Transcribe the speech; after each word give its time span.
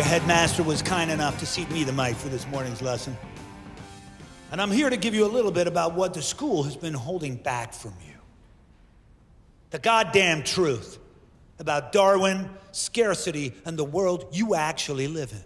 Your 0.00 0.08
headmaster 0.08 0.62
was 0.62 0.80
kind 0.80 1.10
enough 1.10 1.38
to 1.40 1.46
seat 1.46 1.70
me 1.70 1.84
the 1.84 1.92
mic 1.92 2.16
for 2.16 2.30
this 2.30 2.46
morning's 2.46 2.80
lesson. 2.80 3.14
And 4.50 4.58
I'm 4.58 4.70
here 4.70 4.88
to 4.88 4.96
give 4.96 5.14
you 5.14 5.26
a 5.26 5.28
little 5.28 5.50
bit 5.50 5.66
about 5.66 5.94
what 5.94 6.14
the 6.14 6.22
school 6.22 6.62
has 6.62 6.74
been 6.74 6.94
holding 6.94 7.36
back 7.36 7.74
from 7.74 7.92
you. 8.08 8.14
The 9.68 9.78
goddamn 9.78 10.42
truth 10.42 10.98
about 11.58 11.92
Darwin, 11.92 12.48
scarcity, 12.72 13.52
and 13.66 13.78
the 13.78 13.84
world 13.84 14.24
you 14.32 14.54
actually 14.54 15.06
live 15.06 15.32
in. 15.32 15.44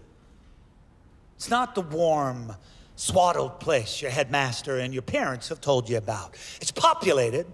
It's 1.35 1.49
not 1.49 1.75
the 1.75 1.81
warm, 1.81 2.55
swaddled 2.95 3.59
place 3.59 4.01
your 4.01 4.11
headmaster 4.11 4.77
and 4.77 4.93
your 4.93 5.03
parents 5.03 5.49
have 5.49 5.59
told 5.59 5.89
you 5.89 5.97
about. 5.97 6.37
It's 6.61 6.71
populated 6.71 7.45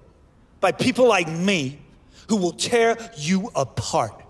by 0.60 0.72
people 0.72 1.08
like 1.08 1.28
me 1.28 1.80
who 2.30 2.36
will 2.36 2.54
tear 2.54 2.96
you 3.18 3.50
apart. 3.56 4.21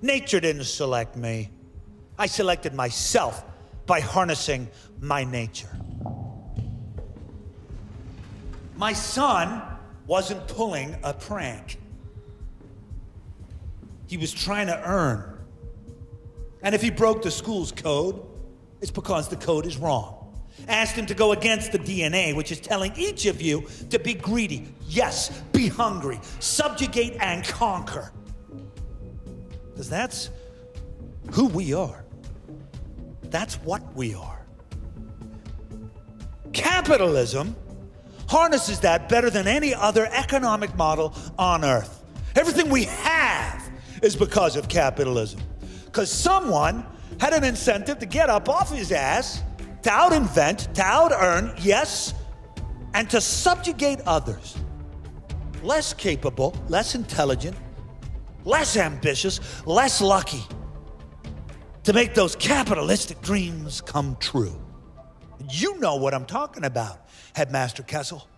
Nature 0.00 0.40
didn't 0.40 0.64
select 0.64 1.16
me, 1.16 1.50
I 2.18 2.26
selected 2.26 2.74
myself 2.74 3.44
by 3.86 4.00
harnessing 4.00 4.68
my 5.00 5.24
nature. 5.24 5.70
My 8.76 8.92
son 8.92 9.62
wasn't 10.06 10.46
pulling 10.46 10.96
a 11.02 11.12
prank. 11.12 11.78
He 14.06 14.16
was 14.16 14.32
trying 14.32 14.68
to 14.68 14.80
earn. 14.88 15.38
And 16.62 16.74
if 16.74 16.82
he 16.82 16.90
broke 16.90 17.22
the 17.22 17.30
school's 17.30 17.72
code, 17.72 18.24
it's 18.80 18.90
because 18.90 19.28
the 19.28 19.36
code 19.36 19.66
is 19.66 19.76
wrong. 19.76 20.14
Asked 20.66 20.96
him 20.96 21.06
to 21.06 21.14
go 21.14 21.32
against 21.32 21.72
the 21.72 21.78
DNA, 21.78 22.34
which 22.34 22.50
is 22.50 22.60
telling 22.60 22.92
each 22.96 23.26
of 23.26 23.42
you 23.42 23.66
to 23.90 23.98
be 23.98 24.14
greedy. 24.14 24.68
Yes, 24.86 25.30
be 25.52 25.68
hungry, 25.68 26.20
subjugate 26.40 27.16
and 27.20 27.44
conquer. 27.44 28.12
Because 29.78 29.90
that's 29.90 30.30
who 31.30 31.46
we 31.46 31.72
are. 31.72 32.04
That's 33.22 33.54
what 33.62 33.94
we 33.94 34.12
are. 34.12 34.44
Capitalism 36.52 37.54
harnesses 38.28 38.80
that 38.80 39.08
better 39.08 39.30
than 39.30 39.46
any 39.46 39.72
other 39.72 40.06
economic 40.06 40.74
model 40.74 41.14
on 41.38 41.64
earth. 41.64 42.02
Everything 42.34 42.70
we 42.70 42.86
have 42.86 43.70
is 44.02 44.16
because 44.16 44.56
of 44.56 44.68
capitalism. 44.68 45.40
Because 45.84 46.10
someone 46.10 46.84
had 47.20 47.32
an 47.32 47.44
incentive 47.44 48.00
to 48.00 48.06
get 48.06 48.28
up 48.28 48.48
off 48.48 48.74
his 48.74 48.90
ass, 48.90 49.44
to 49.84 49.92
out 49.92 50.12
invent, 50.12 50.74
to 50.74 50.82
out 50.82 51.12
earn, 51.12 51.54
yes, 51.60 52.14
and 52.94 53.08
to 53.10 53.20
subjugate 53.20 54.00
others. 54.06 54.56
Less 55.62 55.94
capable, 55.94 56.56
less 56.66 56.96
intelligent, 56.96 57.54
less 58.44 58.76
ambitious, 58.76 59.40
less 59.66 60.00
lucky 60.00 60.42
to 61.84 61.92
make 61.92 62.14
those 62.14 62.36
capitalistic 62.36 63.20
dreams 63.22 63.80
come 63.80 64.16
true. 64.20 64.60
You 65.50 65.78
know 65.78 65.96
what 65.96 66.14
I'm 66.14 66.26
talking 66.26 66.64
about, 66.64 67.08
Headmaster 67.34 67.82
Kessel. 67.82 68.28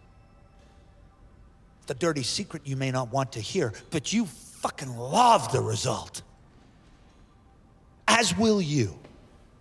The 1.87 1.95
dirty 1.95 2.23
secret 2.23 2.67
you 2.67 2.77
may 2.77 2.91
not 2.91 3.13
want 3.13 3.33
to 3.33 3.41
hear, 3.41 3.73
but 3.91 4.13
you 4.13 4.27
fucking 4.27 4.97
love 4.97 5.51
the 5.51 5.61
result. 5.61 6.23
As 8.07 8.37
will 8.37 8.61
you 8.61 8.99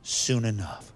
soon 0.03 0.45
enough. 0.45 0.91